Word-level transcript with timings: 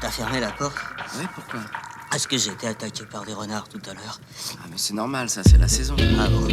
T'as 0.00 0.10
fermé 0.10 0.40
la 0.40 0.50
porte 0.50 0.76
Oui, 1.18 1.24
pourquoi? 1.34 1.60
Parce 2.10 2.26
que 2.26 2.36
j'ai 2.38 2.50
été 2.52 2.68
attaqué 2.68 3.04
par 3.04 3.24
des 3.24 3.34
renards 3.34 3.68
tout 3.68 3.80
à 3.90 3.94
l'heure. 3.94 4.20
Ah, 4.52 4.66
mais 4.70 4.76
c'est 4.76 4.94
normal, 4.94 5.28
ça, 5.30 5.42
c'est 5.44 5.58
la 5.58 5.68
saison. 5.68 5.96
Ah 6.20 6.28
bon 6.28 6.46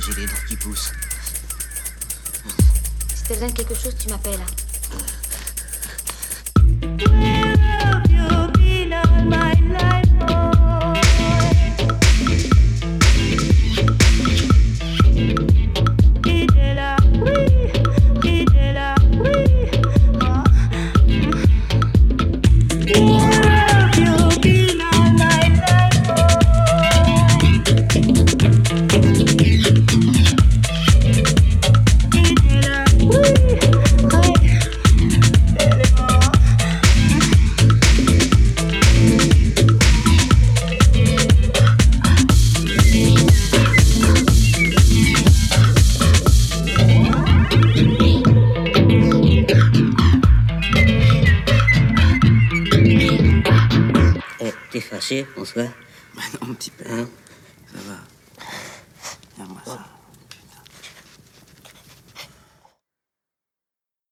j'ai 0.00 0.20
les 0.20 0.26
dents 0.26 0.32
qui 0.48 0.56
poussent. 0.56 0.92
Si 3.14 3.24
t'as 3.24 3.34
besoin 3.34 3.48
de 3.48 3.52
quelque 3.52 3.74
chose, 3.74 3.96
tu 3.98 4.08
m'appelles. 4.08 4.40
Where 7.10 7.39
Fâché, 55.00 55.24
François 55.24 55.64
Bah 56.14 56.20
non, 56.42 56.50
un 56.50 56.54
petit 56.54 56.70
peu. 56.70 56.84
Hein? 56.86 57.08
Ça 57.72 57.78
va. 57.86 57.96
Regarde-moi 59.32 59.62
ça. 59.64 59.99